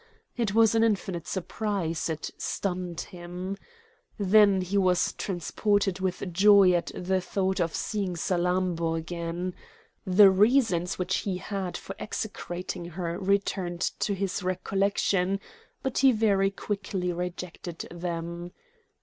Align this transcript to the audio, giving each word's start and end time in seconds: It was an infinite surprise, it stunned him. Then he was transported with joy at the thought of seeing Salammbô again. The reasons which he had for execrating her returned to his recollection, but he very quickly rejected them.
It 0.35 0.55
was 0.55 0.73
an 0.73 0.83
infinite 0.83 1.27
surprise, 1.27 2.09
it 2.09 2.31
stunned 2.35 3.01
him. 3.01 3.55
Then 4.17 4.61
he 4.61 4.75
was 4.75 5.13
transported 5.13 5.99
with 5.99 6.33
joy 6.33 6.71
at 6.71 6.91
the 6.95 7.21
thought 7.21 7.59
of 7.59 7.75
seeing 7.75 8.15
Salammbô 8.15 8.97
again. 8.97 9.53
The 10.03 10.31
reasons 10.31 10.97
which 10.97 11.17
he 11.17 11.37
had 11.37 11.77
for 11.77 11.95
execrating 11.99 12.85
her 12.85 13.19
returned 13.19 13.81
to 13.99 14.15
his 14.15 14.41
recollection, 14.41 15.39
but 15.83 15.99
he 15.99 16.11
very 16.11 16.49
quickly 16.49 17.13
rejected 17.13 17.87
them. 17.91 18.53